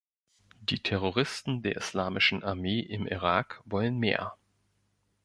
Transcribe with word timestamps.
Die 0.61 0.79
Terroristen 0.79 1.61
der 1.61 1.75
islamischen 1.75 2.43
Armee 2.43 2.79
im 2.79 3.05
Irak 3.05 3.61
wollen 3.65 3.99
mehr. 3.99 4.33